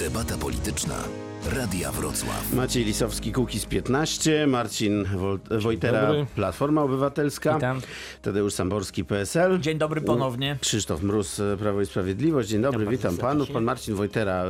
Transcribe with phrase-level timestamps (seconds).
[0.00, 1.29] Debata polityczna.
[1.48, 2.52] Radia Wrocław.
[2.52, 6.26] Maciej Lisowski, Kukiz 15, Marcin Wol- Wojtera, dobry.
[6.34, 7.80] Platforma Obywatelska, Witam.
[8.22, 9.60] Tadeusz Samborski, PSL.
[9.60, 10.58] Dzień dobry ponownie.
[10.60, 12.48] Krzysztof Mróz, Prawo i Sprawiedliwość.
[12.48, 13.22] Dzień dobry, witam serdecznie.
[13.22, 13.50] panów.
[13.50, 14.44] Pan Marcin Wojtera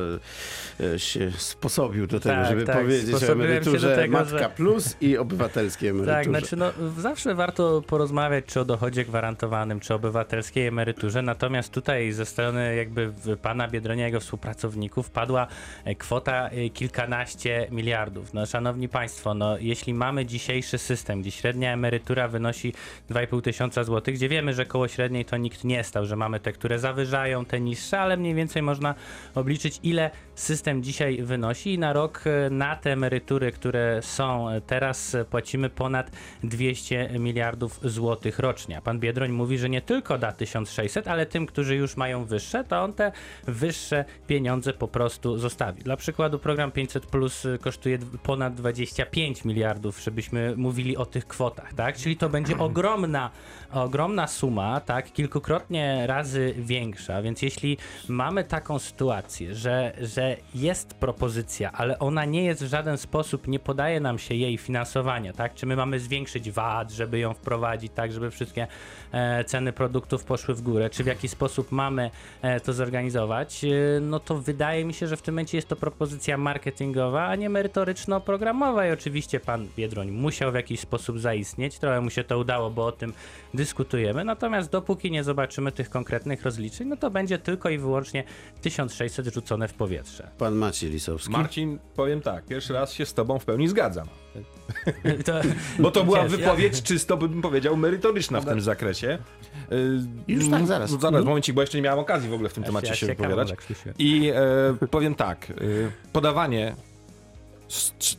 [0.80, 3.96] e, e, się sposobił do tego, Tak, żeby tak, powiedzieć o sposobiłem się do emeryturze
[3.96, 6.16] tego, Matka że- Plus i obywatelskiej emeryturze.
[6.16, 12.12] Tak, znaczy no, zawsze warto porozmawiać czy o dochodzie gwarantowanym, czy obywatelskiej emeryturze, natomiast tutaj
[12.12, 15.46] ze strony jakby w- pana Biedronia i jego współpracowników padła
[15.84, 18.34] e, kwota e, kilkanaście miliardów.
[18.34, 22.74] No szanowni państwo, no jeśli mamy dzisiejszy system, gdzie średnia emerytura wynosi
[23.10, 26.52] 2,5 tysiąca złotych, gdzie wiemy, że koło średniej to nikt nie stał, że mamy te,
[26.52, 28.94] które zawyżają, te niższe, ale mniej więcej można
[29.34, 34.60] obliczyć ile system dzisiaj wynosi i na rok e, na te emerytury, które są e,
[34.60, 36.10] teraz e, płacimy ponad
[36.44, 38.80] 200 miliardów złotych rocznie.
[38.84, 42.82] Pan Biedroń mówi, że nie tylko da 1600, ale tym, którzy już mają wyższe, to
[42.82, 43.12] on te
[43.46, 45.82] wyższe pieniądze po prostu zostawi.
[45.82, 51.74] Dla przykładu program 500 plus e, kosztuje ponad 25 miliardów, żebyśmy mówili o tych kwotach,
[51.74, 51.96] tak?
[51.96, 53.30] Czyli to będzie ogromna,
[53.72, 55.12] ogromna suma, tak?
[55.12, 62.44] Kilkukrotnie razy większa, więc jeśli mamy taką sytuację, że, że jest propozycja, ale ona nie
[62.44, 65.54] jest w żaden sposób, nie podaje nam się jej finansowania, tak?
[65.54, 68.66] Czy my mamy zwiększyć VAT, żeby ją wprowadzić, tak, żeby wszystkie
[69.12, 72.10] e, ceny produktów poszły w górę, czy w jaki sposób mamy
[72.42, 75.76] e, to zorganizować, e, no to wydaje mi się, że w tym momencie jest to
[75.76, 76.59] propozycja marketingowa,
[77.20, 82.24] a nie merytoryczno-programowa i oczywiście pan Biedroń musiał w jakiś sposób zaistnieć, trochę mu się
[82.24, 83.12] to udało, bo o tym
[83.54, 88.24] dyskutujemy, natomiast dopóki nie zobaczymy tych konkretnych rozliczeń, no to będzie tylko i wyłącznie
[88.62, 90.30] 1600 rzucone w powietrze.
[90.38, 91.32] Pan Maciej Lisowski.
[91.32, 94.08] Marcin, powiem tak, pierwszy raz się z tobą w pełni zgadzam.
[95.24, 95.32] To,
[95.78, 99.18] Bo to była Wiesz, wypowiedź czysto, bym powiedział, merytoryczna w tym zakresie.
[99.72, 100.90] Y, Już tak, zaraz.
[100.90, 103.28] Zaraz, momencik, bo jeszcze nie miałem okazji w ogóle w tym temacie ja się ciekawe,
[103.28, 103.58] wypowiadać.
[103.98, 104.32] I
[104.82, 106.74] e, powiem tak, y, podawanie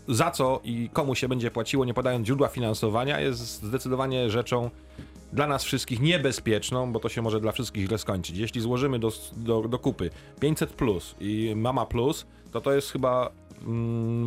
[0.07, 4.69] za co i komu się będzie płaciło, nie podając źródła finansowania, jest zdecydowanie rzeczą
[5.33, 8.37] dla nas wszystkich niebezpieczną, bo to się może dla wszystkich źle skończyć.
[8.37, 10.09] Jeśli złożymy do, do, do kupy
[10.39, 13.31] 500 plus i Mama plus, to to jest chyba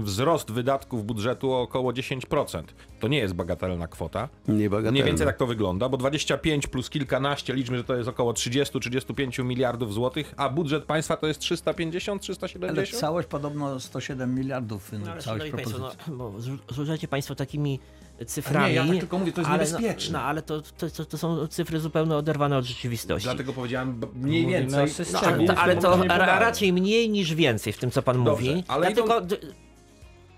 [0.03, 2.63] wzrost wydatków budżetu o około 10%.
[3.01, 4.29] To nie jest bagatelna kwota.
[4.49, 4.91] Niebagatelne.
[4.93, 9.45] Mniej więcej tak to wygląda, bo 25 plus kilkanaście, liczmy, że to jest około 30-35
[9.45, 13.01] miliardów złotych, a budżet państwa to jest 350, Ale 370?
[13.01, 14.93] całość podobno 107 miliardów.
[15.05, 17.81] No, ale całość państwo, no, bo zrzu- zrzucacie państwo takimi
[18.27, 18.67] cyframi.
[18.69, 20.13] Nie, ja tak tylko mówię, to jest ale, niebezpieczne.
[20.13, 23.27] No, no ale to, to, to, to są cyfry zupełnie oderwane od rzeczywistości.
[23.29, 24.85] Dlatego powiedziałem mniej więcej.
[24.85, 25.47] o systemie.
[25.47, 28.51] No, ale to, ale to ra- raczej mniej niż więcej w tym, co pan Dobrze,
[28.51, 28.65] mówi.
[28.69, 29.37] ale ja idą- tylko d-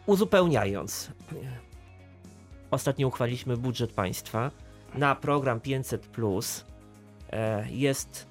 [0.06, 1.10] uzupełniając.
[2.70, 4.50] Ostatnio uchwaliliśmy budżet państwa
[4.94, 6.08] na program 500.
[7.32, 8.26] E, jest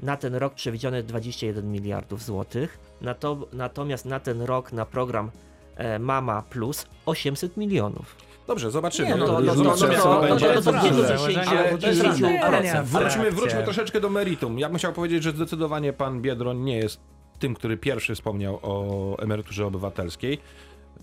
[0.00, 2.78] na ten rok przewidziane 21 miliardów złotych.
[3.00, 5.30] Nato, natomiast na ten rok na program
[6.00, 8.16] Mama Plus 800 milionów.
[8.46, 9.08] Dobrze, zobaczymy.
[9.08, 10.72] Nie, no, To, to- no, to- to, to- to, to- to, to- to, to- to,
[10.72, 12.84] to- to, to- to, założenie, to, ale to jest 10%.
[12.84, 14.58] Wróćmy, wróćmy troszeczkę do meritum.
[14.58, 17.00] Ja bym chciał powiedzieć, że zdecydowanie pan Biedroń nie jest
[17.38, 20.38] tym, który pierwszy wspomniał o emeryturze obywatelskiej.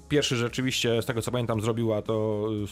[0.09, 2.13] Pierwszy rzeczywiście, z tego co pamiętam, zrobiła to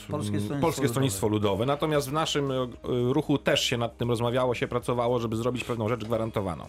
[0.08, 1.66] y, Polskie Stronnictwo Polskie Stronnictwo Ludowe.
[1.66, 2.68] Natomiast w naszym y,
[3.14, 6.66] ruchu też się nad tym rozmawiało, się pracowało, żeby zrobić pewną rzecz gwarantowaną.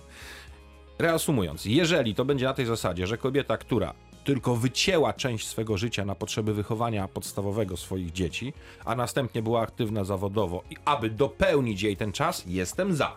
[0.99, 3.95] Reasumując, jeżeli to będzie na tej zasadzie, że kobieta, która
[4.25, 8.53] tylko wycięła część swego życia na potrzeby wychowania podstawowego swoich dzieci,
[8.85, 13.17] a następnie była aktywna zawodowo i aby dopełnić jej ten czas, jestem za.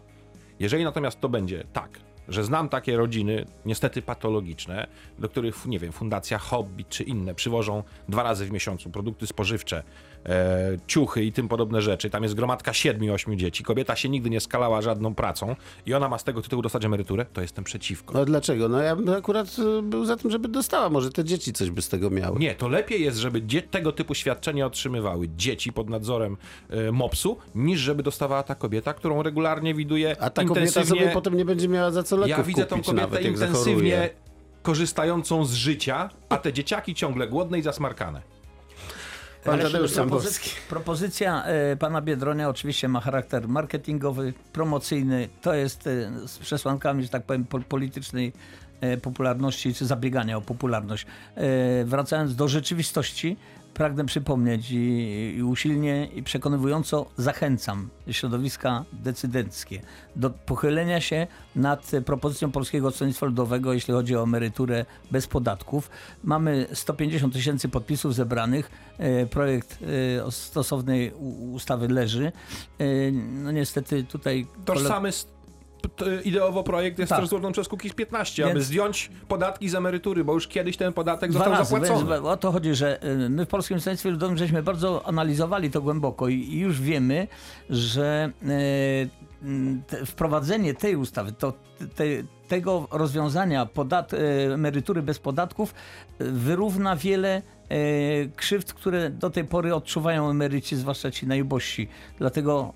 [0.60, 4.88] Jeżeli natomiast to będzie tak, że znam takie rodziny, niestety patologiczne,
[5.20, 9.84] do których, nie wiem, Fundacja Hobby czy inne przywożą dwa razy w miesiącu produkty spożywcze,
[10.26, 12.10] e, ciuchy i tym podobne rzeczy.
[12.10, 13.64] Tam jest gromadka 7-8 dzieci.
[13.64, 17.26] Kobieta się nigdy nie skalała żadną pracą i ona ma z tego tytułu dostać emeryturę,
[17.34, 18.14] to jestem przeciwko.
[18.14, 18.70] No dlaczego?
[18.70, 20.90] No ja bym akurat y, był za tym, żeby dostała.
[20.90, 22.40] Może te dzieci coś by z tego miały.
[22.40, 23.42] Nie, to lepiej jest, żeby
[23.72, 26.38] tego typu świadczenia otrzymywały dzieci pod nadzorem
[26.70, 31.02] e, MOPS-u, niż żeby dostawała ta kobieta, którą regularnie widuje A ta kobieta intensywnie...
[31.02, 34.10] sobie potem nie będzie miała za co leków Ja widzę tą kobietę nawet, intensywnie
[34.62, 38.33] korzystającą z życia, a te dzieciaki ciągle głodne i zasmarkane.
[39.46, 40.50] Pan Tadeusz Samborski.
[40.70, 45.30] Propozycja e, pana Biedronia oczywiście ma charakter marketingowy, promocyjny.
[45.42, 48.34] To jest e, z przesłankami, że tak powiem, pol- politycznej
[48.82, 51.06] e, popularności czy zabiegania o popularność.
[51.86, 53.38] Wracając do rzeczywistości,
[53.74, 59.82] pragnę przypomnieć i, i usilnie i przekonywująco zachęcam środowiska decydenckie
[60.16, 65.90] do pochylenia się nad propozycją Polskiego Stronnictwa Ludowego, jeśli chodzi o emeryturę bez podatków.
[66.24, 68.72] Mamy 150 tysięcy podpisów zebranych.
[68.98, 69.80] E, Projekt
[70.28, 71.14] e, stosownej
[71.54, 72.32] ustawy leży.
[72.80, 74.48] E, No niestety tutaj...
[74.66, 75.33] Tożsamy z
[76.24, 77.20] ideowo projekt jest Tak.
[77.20, 80.94] też złożony przez Kukiz 15, Więc- aby zdjąć podatki z emerytury, bo już kiedyś ten
[80.94, 82.10] podatek Dwa został razy, zapłacony.
[82.16, 85.82] więc o to chodzi, że y, my w Polskim Stronnictwie Ludowym żeśmy bardzo analizowali to
[85.82, 87.28] głęboko i już wiemy,
[87.70, 89.10] że y,
[89.88, 91.54] te, wprowadzenie tej ustawy, to
[91.96, 92.06] te,
[92.48, 94.18] tego rozwiązania podat, y,
[94.54, 95.74] emerytury bez podatków
[96.22, 97.42] y, wyrówna wiele
[97.72, 101.88] y, krzywd, które do tej pory odczuwają emeryci, zwłaszcza ci najubożsi.
[102.18, 102.74] Dlatego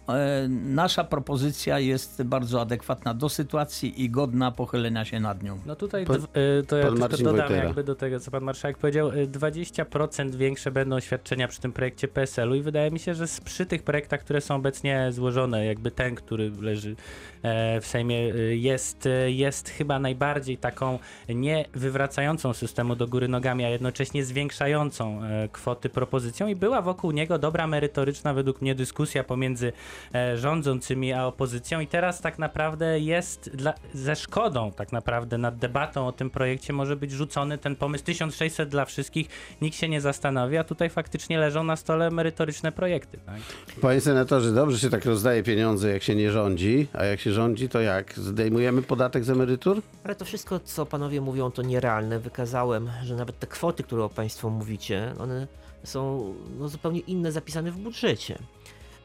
[0.50, 5.60] nasza propozycja jest bardzo adekwatna do sytuacji i godna pochylenia się nad nią.
[5.66, 6.28] No tutaj Pan-
[6.68, 7.64] to ja tylko Marcin dodam Wojtera.
[7.64, 9.12] jakby do tego, co pan marszałek powiedział.
[9.12, 13.66] y, 20% większe będą świadczenia przy tym projekcie PSL-u i wydaje mi się, że przy
[13.66, 16.96] tych projektach, które są obecnie złożone, jakby ten, który leży
[17.44, 18.18] e, w Sejmie,
[18.52, 21.00] jest, y, jest chyba najbardziej taką
[21.30, 27.12] nie wywracającą systemu do góry nogami, a jednocześnie zwiększającą e, kwoty propozycją i była wokół
[27.12, 29.74] niego dobra merytoryczna według mnie dyskusja pomiędzy
[30.16, 35.58] e, rządzącymi a opozycją i teraz tak naprawdę jest dla, ze szkodą tak naprawdę nad
[35.58, 39.28] debatą o tym projekcie może być rzucony ten pomysł 1600 dla wszystkich,
[39.62, 43.18] nikt się nie zastanowi, a tutaj faktycznie leżą na stole merytoryczne projekty.
[43.26, 43.36] Tak?
[43.82, 47.70] Panie senatorze, dobrze się tak rozdaje pieniądze, jak się nie rządzi, a jak się rządzi,
[47.70, 48.14] to jak?
[48.14, 49.82] Zdejmujemy podatek z emerytur?
[50.04, 52.20] Ale to wszystko, co panowie mówią, to nierealne.
[52.20, 55.48] Wykazałem, że nawet te kwoty, które państwo mówicie, one
[55.84, 58.40] są no, zupełnie inne zapisane w budżecie.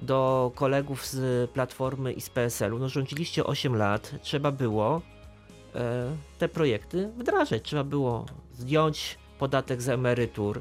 [0.03, 5.03] Do kolegów z Platformy i z PSL-u, no rządziliście 8 lat, trzeba było
[5.75, 7.63] e, te projekty wdrażać.
[7.63, 10.61] Trzeba było zdjąć podatek z emerytur.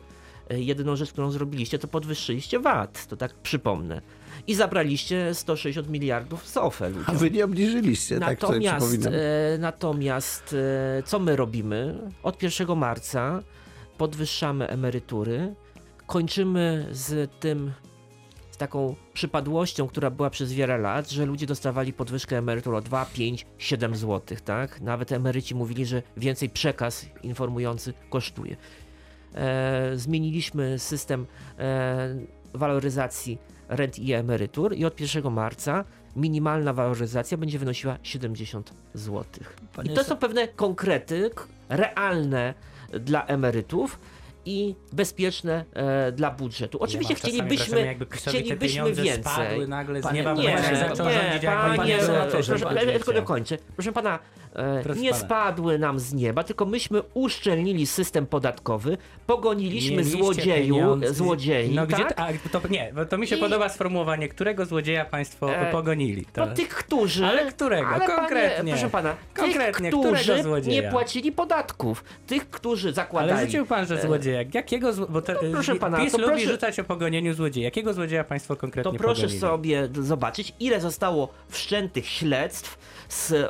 [0.52, 4.02] E, jedyną rzecz, którą zrobiliście, to podwyższyliście VAT, to tak przypomnę.
[4.48, 7.06] I zabraliście 160 miliardów z OFE ludziom.
[7.08, 9.14] A wy nie obniżyliście, tak Natomiast, przypominam.
[9.14, 10.56] e, natomiast
[11.00, 12.00] e, co my robimy?
[12.24, 13.44] Od 1 marca
[13.98, 15.56] podwyższamy emerytury,
[16.08, 17.72] kończymy z tym,
[18.52, 23.06] z taką przypadłością, która była przez wiele lat, że ludzie dostawali podwyżkę emerytur o 2,
[23.14, 24.82] 5, 7 zł, tak?
[24.82, 28.56] Nawet emeryci mówili, że więcej przekaz informujący kosztuje.
[29.36, 31.26] E, zmieniliśmy system
[31.60, 32.16] e,
[32.54, 33.38] waloryzacji
[33.70, 35.86] rent i emerytur i od 1 marca
[36.16, 39.26] minimalna waloryzacja będzie wynosiła 70 zł.
[39.84, 41.30] I to są pewne konkrety,
[41.70, 42.54] realne
[43.00, 44.00] dla emerytów
[44.46, 46.78] i bezpieczne e, dla budżetu.
[46.82, 49.24] Oczywiście mam chcielibyśmy, jakby chcielibyśmy więcej.
[49.24, 50.56] Spadły nagle z Panie- nieba, nie, nie, nie,
[51.78, 53.58] panie, senatorze, proszę, panie ale tylko dokończę.
[53.76, 54.20] Proszę pana,
[54.54, 55.22] e, Proszę nie pana.
[55.26, 58.98] spadły nam z nieba, tylko myśmy uszczelnili system podatkowy,
[59.28, 62.20] pogoniliśmy złodzieju, ziłodziei, No gdzie, tak?
[62.20, 66.26] a, to, nie, bo to mi się I- podoba sformułowanie, którego złodzieja państwo E, pogonili.
[66.34, 67.26] To, No tych, którzy...
[67.26, 67.88] Ale którego?
[67.88, 68.58] Ale Konkretnie.
[68.58, 70.82] Panie, proszę pana, Konkretnie, tych, którzy złodzieja?
[70.82, 72.04] nie płacili podatków.
[72.28, 73.32] Tych, którzy zakładali...
[73.32, 74.02] ale rzucił pan, że e,
[74.32, 74.50] złodzieja.
[74.54, 75.08] Jakiego zło...
[75.10, 77.66] Bo to, no proszę pana, PiS to lubi proszę- rzucać o pogonieniu złodzieja.
[77.66, 79.40] Jakiego złodzieja państwo konkretnie To proszę pogonili?
[79.40, 82.78] sobie zobaczyć, ile zostało wszczętych śledztw
[83.10, 83.50] z e,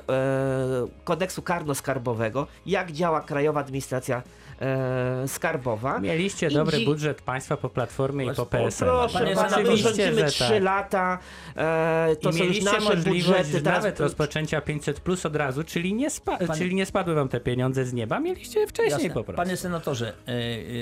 [1.04, 4.24] kodeksu karno-skarbowego, jak działa Krajowa Administracja
[4.61, 5.99] e, Skarbowa.
[5.99, 8.85] Mieliście I dobry dzi- budżet państwa po Platformie i po PSL.
[8.85, 10.63] Proszę Panie pana, my senatorze, rządzimy że 3 tak.
[10.63, 11.19] lata,
[11.55, 13.61] e, to I są już mieliście nasze możliwość budżety.
[13.61, 17.29] Teraz nawet rozpoczęcia 500 plus od razu, czyli nie, spa- Panie- czyli nie spadły wam
[17.29, 19.09] te pieniądze z nieba, mieliście wcześniej Jasne.
[19.09, 19.37] po prostu.
[19.43, 20.13] Panie senatorze.
[20.27, 20.31] e,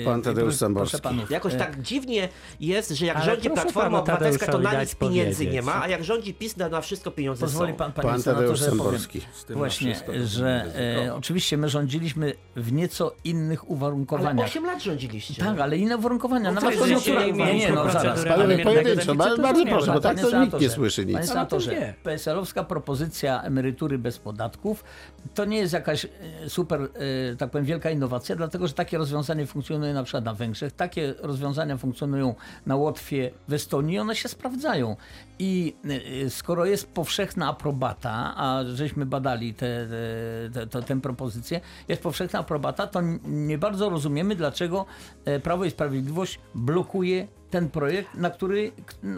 [0.02, 0.90] e, Pan Tadeusz proszę- Samborski.
[1.00, 2.28] proszę panów, Jakoś e, tak dziwnie
[2.60, 5.46] jest, że jak Ale rządzi proszę Platforma pana Obywatelska, to na Tadeuszowi nic dać pieniędzy
[5.46, 7.76] nie ma, a jak rządzi PiS, to na wszystko pieniądze Pozwoli są.
[7.78, 8.78] pan, panie Pan Tadeusz senatorze, powiem.
[9.00, 9.20] Samborski.
[9.50, 10.64] Właśnie, że
[11.06, 14.46] e, oczywiście my rządziliśmy w nieco innych Ale uwarunkowaniach.
[14.46, 15.44] 8 lat rządziliście.
[15.44, 16.52] Tak, ale inne uwarunkowania.
[16.52, 16.98] No koniunktura.
[16.98, 18.24] dzisiaj Nie, nie, no zaraz.
[18.24, 21.14] jednego pojedynczo, bardzo nie proszę, bo tak Panie to nikt nie słyszy nic.
[21.14, 21.94] Panie Ale to senatorze.
[22.02, 24.84] PSL-owska propozycja emerytury bez podatków
[25.34, 26.08] to nie jest jakaś e,
[26.48, 26.80] super,
[27.32, 31.14] e, tak powiem, wielka innowacja, dlatego że takie rozwiązanie funkcjonuje na przykład na Węgrzech, takie
[31.18, 32.34] rozwiązania funkcjonują
[32.66, 34.96] na Łotwie, w Estonii, one się sprawdzają.
[35.40, 35.76] I
[36.24, 39.88] e, skoro jest powszechna aprobata, a żeśmy badali te,
[40.52, 44.86] te, te, tę propozycję, jest powszechna aprobata, to nie bardzo rozumiemy, dlaczego
[45.24, 48.72] e, Prawo i Sprawiedliwość blokuje ten projekt, na który,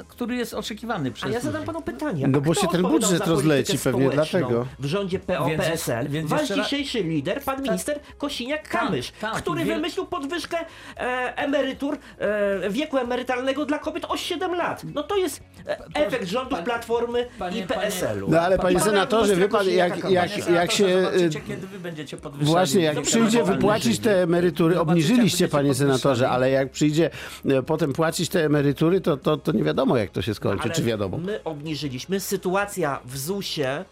[0.08, 2.28] który jest oczekiwany przez A ja zadam panu pytanie.
[2.28, 4.66] No bo się ten budżet rozleci pewnie dlatego.
[4.78, 6.08] W rządzie PO-PSL.
[6.24, 10.56] Wasz dzisiejszy lider, pan minister Kosiniak-Kamysz, tak, który wiel- wymyślił podwyżkę
[10.96, 14.82] e, emerytur, e, wieku emerytalnego dla kobiet o 7 lat.
[14.94, 18.30] No to jest e, efekt rządów Platformy panie- i PSL-u.
[18.30, 20.86] No ale panie senatorze, wie pan, jak, jak, jak się...
[20.86, 22.50] y, Zobaczycie, kiedy wy będziecie podwyższali.
[22.52, 27.10] Właśnie, jak przyjdzie no, wypłacić te emerytury, obniżyliście panie senatorze, ale jak przyjdzie
[27.46, 30.74] e, potem płacić te emerytury, to, to, to nie wiadomo jak to się skończy, Ale
[30.74, 31.18] czy wiadomo.
[31.18, 32.20] My obniżyliśmy.
[32.20, 33.84] Sytuacja w ZUS-ie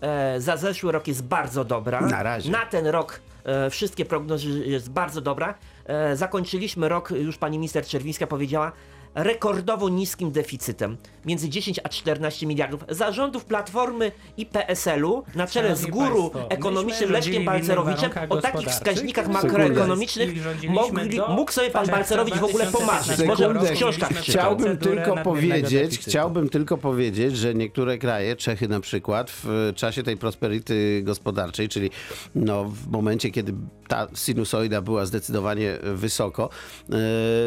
[0.00, 2.00] e, za zeszły rok jest bardzo dobra.
[2.00, 2.50] Na razie.
[2.50, 5.54] Na ten rok e, wszystkie prognozy jest bardzo dobra.
[5.86, 8.72] E, zakończyliśmy rok, już pani minister Czerwińska powiedziała,
[9.16, 12.84] rekordowo niskim deficytem, między 10 a 14 miliardów.
[12.88, 19.28] Zarządów Platformy i PSL-u na czele z guru państwo, ekonomicznym Leszkiem Balcerowiczem o takich wskaźnikach
[19.28, 20.30] makroekonomicznych
[20.68, 23.26] mogli, mógł sobie pan Balcerowicz w ogóle 2015 pomarzyć.
[23.26, 26.10] Może w książkach Chciałbym tylko powiedzieć, deficytu.
[26.10, 31.90] chciałbym tylko powiedzieć, że niektóre kraje, Czechy na przykład, w czasie tej prosperity gospodarczej, czyli
[32.34, 33.54] no, w momencie, kiedy
[33.88, 36.48] ta sinusoida była zdecydowanie wysoko,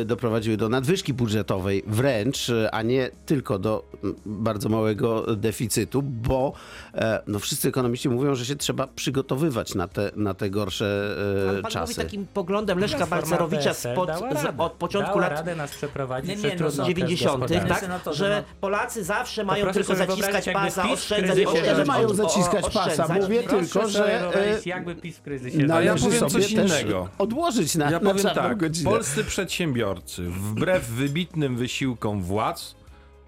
[0.02, 3.84] e, doprowadziły do nadwyżki budżetowej wręcz, a nie tylko do
[4.26, 6.54] bardzo małego deficytu, bo
[6.96, 11.16] e, no, wszyscy ekonomiści mówią, że się trzeba przygotowywać na te, na te gorsze
[11.46, 11.96] e, Ale pan mówi czasy.
[11.96, 16.58] takim poglądem Leszka Balcerowicza spod, z, od początku lat radę nas przeprowadzić Nie, nie, no,
[16.58, 17.70] trudny no, okres 90., gospodarczy.
[17.70, 17.80] tak?
[17.80, 18.54] Senatorze, Że no.
[18.62, 21.38] Polacy zawsze mają proszę tylko zaciskać pasa, oszczędzać,
[21.78, 24.22] Nie mają o- o- zaciskać pasa, mówię tylko, że
[24.66, 27.10] jakby PiS w kryzysie ja należy powiem sobie coś innego.
[27.18, 28.90] odłożyć na, Ja na powiem tak, godzinę.
[28.92, 32.76] polscy przedsiębiorcy wbrew wybitnym wysiłkom władz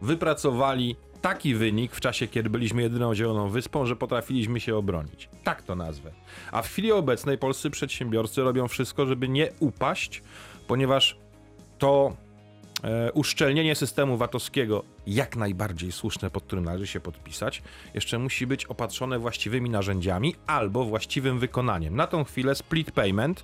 [0.02, 5.30] wypracowali taki wynik w czasie, kiedy byliśmy jedyną zieloną wyspą, że potrafiliśmy się obronić.
[5.44, 6.12] Tak to nazwę.
[6.52, 10.24] A w chwili obecnej polscy przedsiębiorcy robią wszystko, żeby nie upaść,
[10.68, 11.18] ponieważ
[11.78, 12.16] to
[13.14, 17.62] uszczelnienie systemu VAT-owskiego, jak najbardziej słuszne, pod którym należy się podpisać,
[17.94, 21.96] jeszcze musi być opatrzone właściwymi narzędziami albo właściwym wykonaniem.
[21.96, 23.44] Na tą chwilę split payment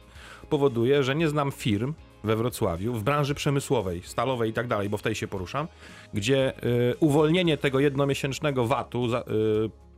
[0.49, 4.97] powoduje, że nie znam firm we Wrocławiu, w branży przemysłowej, stalowej i tak dalej, bo
[4.97, 5.67] w tej się poruszam,
[6.13, 6.53] gdzie
[6.91, 9.25] y, uwolnienie tego jednomiesięcznego VAT-u za, y,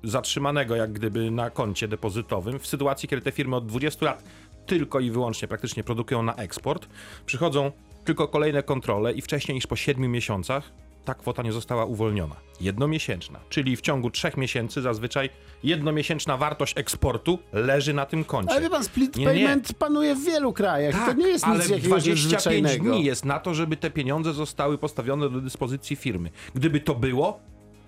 [0.04, 4.24] zatrzymanego jak gdyby na koncie depozytowym, w sytuacji, kiedy te firmy od 20 lat
[4.66, 6.88] tylko i wyłącznie praktycznie produkują na eksport,
[7.26, 7.72] przychodzą
[8.10, 10.72] tylko kolejne kontrole i wcześniej niż po 7 miesiącach
[11.06, 12.36] ta kwota nie została uwolniona.
[12.62, 15.30] Jednomiesięczna, czyli w ciągu trzech miesięcy zazwyczaj
[15.64, 18.52] jednomiesięczna wartość eksportu leży na tym koncie.
[18.52, 19.32] Ale wie pan, split Nie, nie.
[19.32, 20.96] payment panuje w wielu krajach.
[20.96, 22.84] Tak, to nie jest ale nic jakiegoś 25 nadzwyczajnego.
[22.96, 26.32] dni jest na to, żeby te pieniądze zostały postawione do dyspozycji firmy.
[26.56, 27.40] Gdyby to było,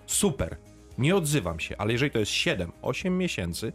[0.06, 0.56] super.
[0.98, 3.72] Nie odzywam się, ale jeżeli to jest 7-8 miesięcy,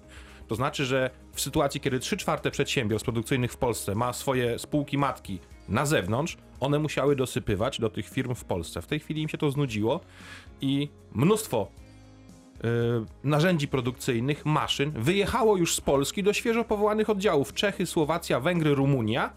[0.47, 4.97] to znaczy, że w sytuacji, kiedy 3 czwarte przedsiębiorstw produkcyjnych w Polsce ma swoje spółki
[4.97, 8.81] matki na zewnątrz, one musiały dosypywać do tych firm w Polsce.
[8.81, 9.99] W tej chwili im się to znudziło
[10.61, 11.67] i mnóstwo
[12.57, 12.67] y,
[13.23, 19.33] narzędzi produkcyjnych, maszyn wyjechało już z Polski do świeżo powołanych oddziałów Czechy, Słowacja, Węgry, Rumunia.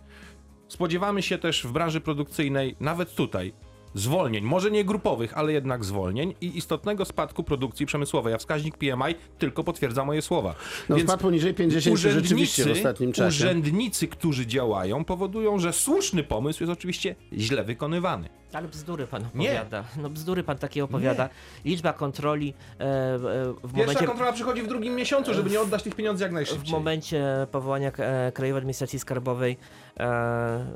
[0.68, 3.52] Spodziewamy się też w branży produkcyjnej, nawet tutaj,
[3.94, 9.14] zwolnień, może nie grupowych, ale jednak zwolnień i istotnego spadku produkcji przemysłowej, a wskaźnik PMI
[9.38, 10.54] tylko potwierdza moje słowa.
[10.88, 13.28] No spadł poniżej 50 rzeczywiście w ostatnim czasie.
[13.28, 18.39] urzędnicy, którzy działają, powodują, że słuszny pomysł jest oczywiście źle wykonywany.
[18.52, 19.48] Ale bzdury pan Nie.
[19.48, 19.84] opowiada.
[19.96, 21.28] No bzdury pan takie opowiada.
[21.64, 24.06] Liczba kontroli e, e, w Pierwsza momencie...
[24.06, 26.72] kontrola przychodzi w drugim miesiącu, żeby nie oddać tych pieniędzy jak w najszybciej.
[26.72, 29.56] momencie powołania e, Krajowej Administracji Skarbowej
[30.00, 30.66] e,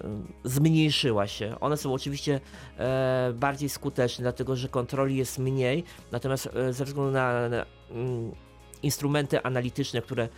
[0.45, 1.61] zmniejszyła się.
[1.61, 2.41] One są oczywiście
[2.79, 8.33] e, bardziej skuteczne, dlatego że kontroli jest mniej, natomiast e, ze względu na, na mm,
[8.83, 10.29] instrumenty analityczne, które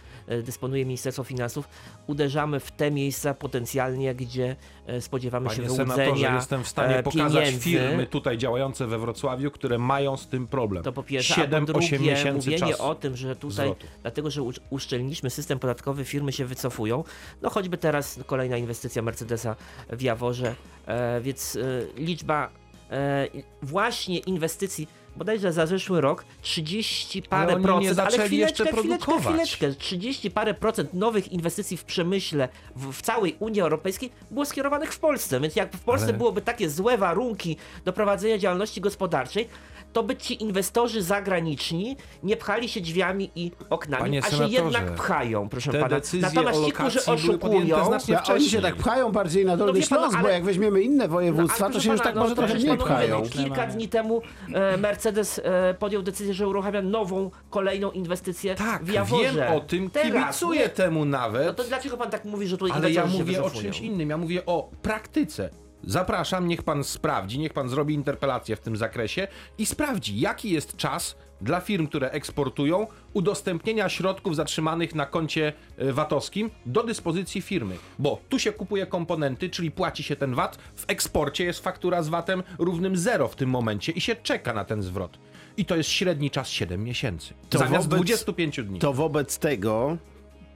[0.42, 1.68] dysponuje Ministerstwo Finansów,
[2.06, 4.56] uderzamy w te miejsca potencjalnie, gdzie
[4.86, 7.60] e, spodziewamy się Panie senatorze, wyłudzenia jestem w stanie e, pokazać pieniędzy.
[7.60, 10.82] firmy tutaj działające we Wrocławiu, które mają z tym problem.
[10.82, 13.86] To po pierwsze, a po 7-8 drugie miesięcy mówienie o tym, że tutaj, zwrotu.
[14.02, 17.04] dlatego że usz- uszczelniliśmy system podatkowy, firmy się wycofują.
[17.42, 19.56] No choćby teraz kolejna inwestycja Mercedesa
[19.90, 20.54] w Jaworze,
[20.86, 22.50] e, więc e, liczba
[22.90, 23.28] e,
[23.62, 30.30] właśnie inwestycji, bodajże za zeszły rok 30 parę nie procent, ale chwileczkę, chwileczkę, chwileczkę, 30
[30.30, 35.40] parę procent nowych inwestycji w przemyśle w, w całej Unii Europejskiej było skierowanych w Polsce,
[35.40, 39.48] więc jak w Polsce Ale- byłoby takie złe warunki do prowadzenia działalności gospodarczej,
[39.96, 44.94] to by ci inwestorzy zagraniczni nie pchali się drzwiami i oknami, Panie a się jednak
[44.94, 45.96] pchają, proszę te pana.
[45.96, 48.62] decyzje Natomiast o ci, którzy oszukują, znacznie Ja, oni się wcześniej.
[48.62, 51.72] tak pchają bardziej na Dolny pan, Śląsk, bo ale- jak weźmiemy inne No, województwa, ale
[51.74, 53.22] to proszę się już tak pana, może no, trochę mniej mówię, pchają.
[53.22, 54.22] no, Kilka dni temu
[54.54, 59.32] e, Mercedes e, podjął decyzję, że uruchamia nową, kolejną inwestycję Tak, w Jaworze.
[59.34, 60.68] wiem o tym, Teraz, kibicuję nie?
[60.68, 61.46] temu nawet.
[61.46, 64.16] No to dlaczego pan tak mówi, że tutaj Ale ja mówię o czymś innym, ja
[64.16, 65.50] mówię o praktyce.
[65.86, 69.28] Zapraszam, niech pan sprawdzi, niech pan zrobi interpelację w tym zakresie
[69.58, 75.92] i sprawdzi, jaki jest czas dla firm, które eksportują, udostępnienia środków zatrzymanych na koncie e,
[75.92, 77.76] VAT-owskim do dyspozycji firmy.
[77.98, 82.08] Bo tu się kupuje komponenty, czyli płaci się ten VAT, w eksporcie jest faktura z
[82.08, 85.18] VAT-em równym zero w tym momencie i się czeka na ten zwrot.
[85.56, 87.34] I to jest średni czas 7 miesięcy.
[87.50, 88.78] To zamiast wobec- 25 dni.
[88.78, 89.96] To wobec tego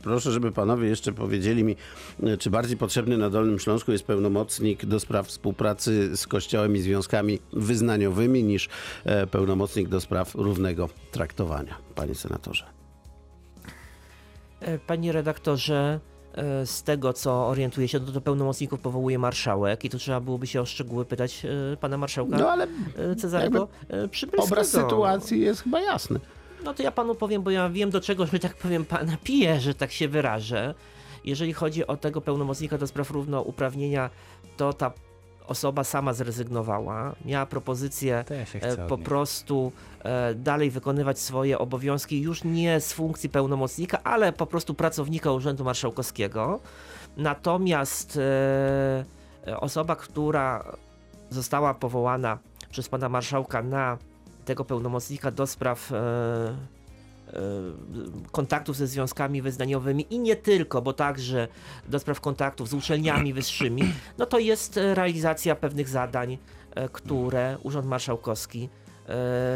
[0.02, 1.76] proszę, żeby panowie jeszcze powiedzieli mi,
[2.22, 6.78] e, czy bardziej potrzebny na Dolnym Śląsku jest pełnomocnik do spraw współpracy z kościołem i
[6.80, 8.68] związkami wyznaniowymi niż
[9.04, 12.64] e, pełnomocnik do spraw równego traktowania, panie senatorze.
[14.60, 16.00] E, Panie redaktorze,
[16.64, 20.60] z tego co orientuję się, to, to pełnomocników powołuje marszałek i tu trzeba byłoby się
[20.60, 21.46] o szczegóły pytać
[21.80, 22.66] pana marszałka No ale
[23.18, 23.68] Cezarego
[24.10, 24.44] Przybylskiego.
[24.44, 26.20] obraz sytuacji jest chyba jasny.
[26.64, 29.60] No to ja panu powiem, bo ja wiem do czego, że tak powiem, pana pije,
[29.60, 30.74] że tak się wyrażę.
[31.24, 34.10] Jeżeli chodzi o tego pełnomocnika do spraw równouprawnienia,
[34.56, 34.92] to ta
[35.46, 37.14] osoba sama zrezygnowała.
[37.24, 43.28] Miała propozycję ja e, po prostu e, dalej wykonywać swoje obowiązki już nie z funkcji
[43.28, 46.60] pełnomocnika, ale po prostu pracownika Urzędu Marszałkowskiego.
[47.16, 48.18] Natomiast
[49.46, 50.76] e, osoba, która
[51.30, 52.38] została powołana
[52.70, 53.98] przez pana marszałka na
[54.44, 57.32] tego pełnomocnika do spraw e, e,
[58.32, 61.48] kontaktów ze związkami wyznaniowymi i nie tylko, bo także
[61.88, 63.82] do spraw kontaktów z uczelniami wyższymi,
[64.18, 66.38] no to jest realizacja pewnych zadań,
[66.74, 68.68] e, które Urząd Marszałkowski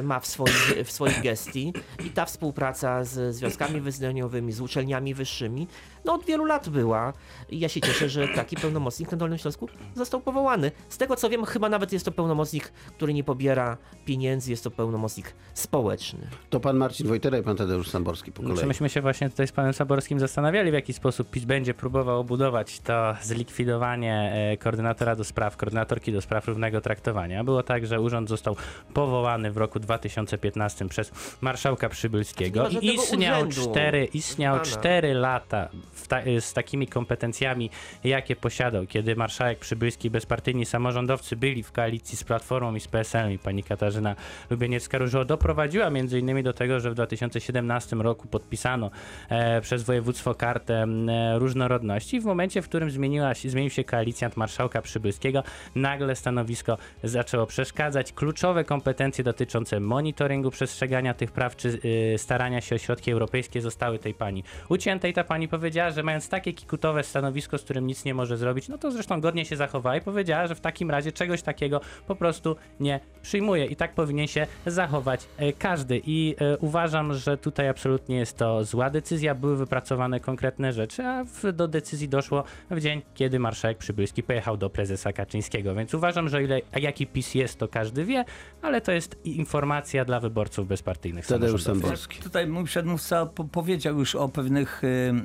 [0.02, 1.72] ma w swojej, w swojej gestii
[2.06, 5.68] i ta współpraca z związkami wyznaniowymi, z uczelniami wyższymi,
[6.04, 7.12] no od wielu lat była
[7.48, 10.72] i ja się cieszę, że taki pełnomocnik na Dolnym Śląsku został powołany.
[10.88, 14.70] Z tego co wiem, chyba nawet jest to pełnomocnik, który nie pobiera pieniędzy, jest to
[14.70, 16.28] pełnomocnik społeczny.
[16.50, 18.66] To pan Marcin Wojtera i pan Tadeusz Samborski po Czy kolei.
[18.66, 22.80] myśmy się właśnie tutaj z panem Saborskim zastanawiali, w jaki sposób PiS będzie próbował obudować
[22.80, 27.44] to zlikwidowanie e, koordynatora do spraw, koordynatorki do spraw równego traktowania.
[27.44, 28.56] Było tak, że urząd został
[28.94, 34.64] powołany w roku 2015 przez marszałka Przybylskiego i istniał urzędu, cztery, istniał pana.
[34.64, 37.70] cztery lata w ta, z takimi kompetencjami,
[38.04, 43.32] jakie posiadał, kiedy marszałek Przybylski, bezpartyjni samorządowcy byli w koalicji z Platformą i z PSL-em
[43.32, 44.16] i pani Katarzyna
[44.50, 48.90] Lubieniecka-Różowa doprowadziła między innymi do tego, że w 2017 roku podpisano
[49.28, 52.20] e, przez województwo kartę e, różnorodności.
[52.20, 55.42] W momencie, w którym zmieniła się, zmienił się koalicjant marszałka Przybylskiego,
[55.74, 58.12] nagle stanowisko zaczęło przeszkadzać.
[58.12, 61.78] Kluczowe kompetencje dotyczące monitoringu przestrzegania tych praw czy
[62.14, 66.02] y, starania się o środki europejskie zostały tej pani ucięte i ta pani powiedziała, że
[66.02, 69.56] mając takie kikutowe stanowisko, z którym nic nie może zrobić, no to zresztą godnie się
[69.56, 73.66] zachowała i powiedziała, że w takim razie czegoś takiego po prostu nie przyjmuje.
[73.66, 76.00] I tak powinien się zachować e, każdy.
[76.06, 81.24] I e, uważam, że tutaj absolutnie jest to zła decyzja, były wypracowane konkretne rzeczy, a
[81.24, 86.28] w, do decyzji doszło w dzień, kiedy marszałek Przybylski pojechał do prezesa Kaczyńskiego, więc uważam,
[86.28, 88.24] że ile, jaki PiS jest, to każdy wie,
[88.62, 91.62] ale to jest i informacja dla wyborców bezpartyjnych Tadeusz.
[91.62, 92.22] Samborski.
[92.22, 94.82] Tutaj mój przedmówca po powiedział już o, pewnych,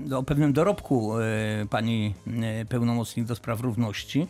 [0.09, 1.21] e, o pewnym dorobku e,
[1.69, 4.27] pani e, pełnomocnik do spraw równości.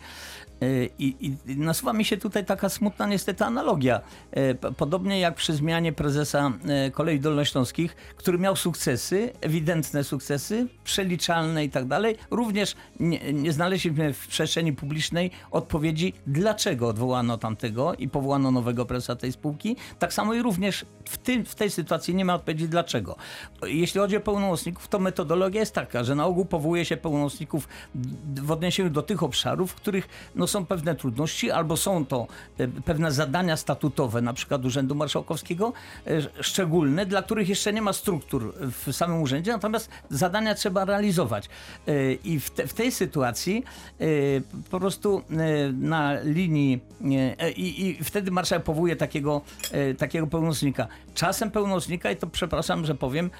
[0.62, 4.00] E, I, I nasuwa mi się tutaj taka smutna niestety analogia.
[4.30, 11.64] E, Podobnie jak przy zmianie prezesa e, Kolei Dolnośląskich, który miał sukcesy, ewidentne sukcesy, przeliczalne
[11.64, 18.08] i tak dalej, również nie, nie znaleźliśmy w przestrzeni publicznej odpowiedzi, dlaczego odwołano tamtego i
[18.08, 19.76] powołano nowego prezesa tej spółki.
[19.98, 23.16] Tak samo i również w, tym, w tej sytuacji nie ma odpowiedzi, dlaczego.
[23.62, 27.68] Jeśli chodzi o pełnomocników, to metodologia jest taka, że na ogół powołuje się pełnomocników
[28.34, 32.26] w odniesieniu do tych obszarów, w których no, są pewne trudności, albo są to
[32.58, 35.72] e, pewne zadania statutowe, na przykład Urzędu Marszałkowskiego,
[36.06, 41.48] e, szczególne, dla których jeszcze nie ma struktur w samym urzędzie, natomiast zadania trzeba realizować.
[41.88, 43.64] E, I w, te, w tej sytuacji
[44.70, 45.22] po prostu
[45.72, 46.80] na linii
[47.56, 49.40] i, i wtedy marszałek powołuje takiego,
[49.98, 50.88] takiego pełnomocnika.
[51.14, 53.30] Czasem pełnomocnika, i to przepraszam, że powiem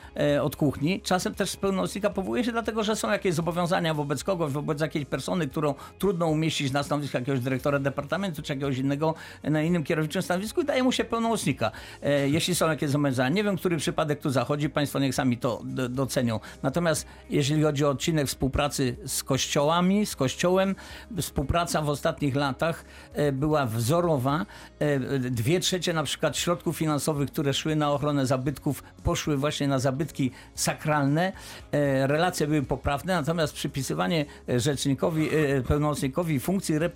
[0.42, 4.81] od kuchni, czasem też pełnomocnika powołuje się dlatego, że są jakieś zobowiązania wobec kogoś, wobec
[4.81, 9.85] jakiejś persony, którą trudno umieścić na stanowisku jakiegoś dyrektora departamentu, czy jakiegoś innego, na innym
[9.85, 11.71] kierowniczym stanowisku i daje mu się pełnomocnika.
[12.03, 13.29] E, jeśli są jakieś zobowiązania.
[13.29, 16.41] Nie wiem, który przypadek tu zachodzi, państwo niech sami to do, docenią.
[16.63, 20.75] Natomiast jeżeli chodzi o odcinek współpracy z kościołami, z kościołem,
[21.21, 24.47] współpraca w ostatnich latach e, była wzorowa.
[24.79, 29.79] E, Dwie trzecie na przykład środków finansowych, które szły na ochronę zabytków, poszły właśnie na
[29.79, 31.33] zabytki sakralne.
[31.73, 35.29] E, Relacje były poprawne, natomiast przypisywanie rzecznikowi,
[35.69, 36.89] pełnomocnikowi funkcji reprezentacyjnych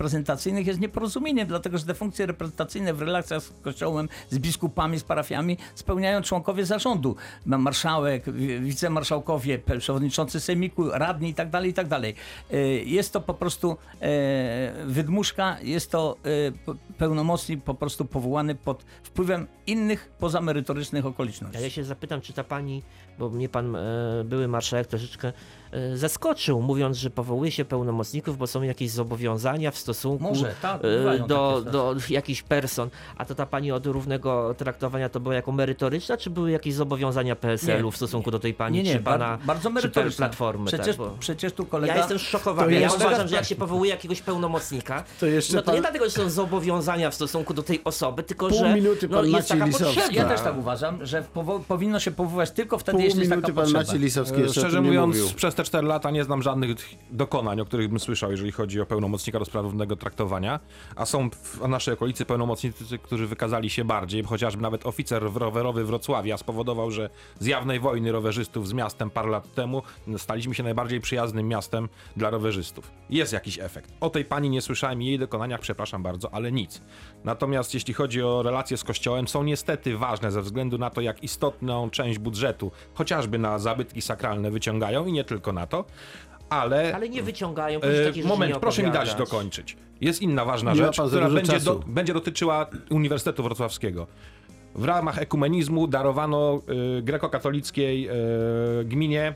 [0.66, 5.58] jest nieporozumieniem, dlatego że te funkcje reprezentacyjne w relacjach z kościołem, z biskupami, z parafiami
[5.74, 7.16] spełniają członkowie zarządu.
[7.46, 11.86] Ma Marszałek, wi- wicemarszałkowie, przewodniczący sejmiku, radni i tak dalej, i tak.
[12.52, 18.84] E, Jest to po prostu e, wydmuszka, jest to e, pełnomocnik po prostu powołany pod
[19.02, 21.62] wpływem innych pozamerytorycznych okoliczności.
[21.62, 22.82] Ja się zapytam, czy ta pani,
[23.18, 23.76] bo mnie pan
[24.24, 25.32] były marszałek troszeczkę
[25.94, 30.98] zaskoczył, mówiąc, że powołuje się pełnomocników, bo są jakieś zobowiązania w stosunku Może, tak, e,
[30.98, 32.88] bywają do, do jakichś person.
[33.16, 37.36] A to ta pani od równego traktowania to była jako merytoryczna, czy były jakieś zobowiązania
[37.36, 37.92] PSL-u Nie.
[37.92, 40.26] w stosunku do tej pani, Nie, nie, czy pana, bar- bardzo czy merytoryczna.
[40.26, 40.66] Platformy?
[40.66, 41.16] Przecież, tak, bo...
[41.20, 41.92] przecież tu kolega...
[41.92, 42.72] Ja jestem szokowany.
[42.74, 45.80] Ja jeszcze- uważam, że jak się powołuje jakiegoś pełnomocnika, To jeszcze no to pan- nie
[45.80, 49.24] dlatego, że są zobowiązania w stosunku do tej osoby, tylko Pół że minuty no, pan
[49.26, 49.94] jest Maciej taka Lisowski.
[50.00, 50.22] potrzeba.
[50.22, 51.24] Ja też tak uważam, że
[51.68, 53.98] powinno się powoływać tylko wtedy, Pół jeśli jest taka minuty pan potrzeba.
[54.04, 55.34] Lisowski jeszcze Szczerze nie mówiąc, mówił.
[55.36, 56.70] przez te 4 lata nie znam żadnych
[57.10, 60.60] dokonań, o których bym słyszał, jeżeli chodzi o pełnomocnika do spraw równego traktowania,
[60.96, 66.36] a są w naszej okolicy pełnomocnicy, którzy wykazali się bardziej, chociażby nawet oficer rowerowy Wrocławia
[66.36, 69.82] spowodował, że z jawnej wojny rowerzystów z miastem parę lat temu
[70.18, 72.90] staliśmy się najbardziej przyjaznym miastem dla rowerzystów.
[73.10, 73.92] Jest jakiś efekt.
[74.00, 76.82] O tej pani nie słyszałem i jej dokonaniach, przepraszam bardzo, ale nic.
[77.24, 81.22] Natomiast jeśli chodzi o relacje z Kościołem, są niestety ważne ze względu na to, jak
[81.22, 85.84] istotną część budżetu, chociażby na zabytki sakralne wyciągają i nie tylko na to,
[86.48, 86.96] ale...
[86.96, 89.76] Ale nie wyciągają, proszę E, moment, nie proszę mi dać dokończyć.
[90.00, 94.06] Jest inna ważna Nie rzecz, która będzie, do, będzie dotyczyła Uniwersytetu Wrocławskiego.
[94.74, 96.62] W ramach ekumenizmu darowano
[96.98, 99.34] y, grekokatolickiej y, gminie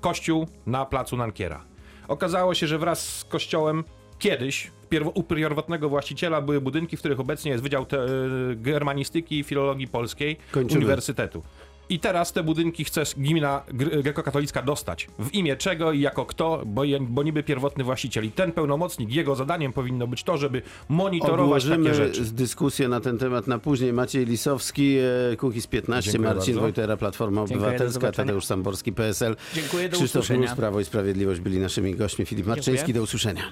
[0.00, 1.64] kościół na placu Nankiera.
[2.08, 3.84] Okazało się, że wraz z kościołem
[4.18, 9.38] kiedyś pierwo, u pierwotnego właściciela były budynki, w których obecnie jest Wydział te, y, Germanistyki
[9.38, 10.78] i Filologii Polskiej Kończymy.
[10.78, 11.42] Uniwersytetu.
[11.88, 15.06] I teraz te budynki chce gmina gre- grekokatolicka dostać.
[15.18, 18.24] W imię czego i jako kto, bo, je, bo niby pierwotny właściciel.
[18.24, 22.24] I ten pełnomocnik, jego zadaniem powinno być to, żeby monitorować takie Odłożymy rzeczy.
[22.24, 23.92] dyskusję na ten temat na później.
[23.92, 24.96] Maciej Lisowski,
[25.32, 26.60] e, Kukiz 15, Dziękuję Marcin bardzo.
[26.60, 28.12] Wojtera, Platforma Dziękuję, Obywatelska.
[28.12, 29.36] Tadeusz Samborski, PSL.
[29.54, 30.46] Dziękuję, do Krzysztof usłyszenia.
[30.46, 32.26] Mróz, Prawo i Sprawiedliwość byli naszymi gośćmi.
[32.26, 33.42] Filip Marczyński, do usłyszenia.